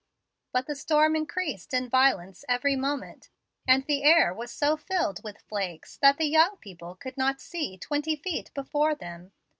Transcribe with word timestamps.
But 0.51 0.65
the 0.65 0.73
storm 0.73 1.15
increased 1.15 1.75
in 1.75 1.87
violence 1.87 2.43
every 2.49 2.75
moment, 2.75 3.29
and 3.67 3.85
the 3.85 4.01
air 4.03 4.33
was 4.33 4.49
so 4.49 4.75
filled 4.75 5.23
with 5.23 5.37
flakes 5.47 5.97
that 5.97 6.17
the 6.17 6.25
young 6.25 6.57
people 6.57 6.95
could 6.95 7.17
not 7.17 7.39
see 7.39 7.77
twenty 7.77 8.15
feet 8.15 8.51
before 8.55 8.95
them. 8.95 9.31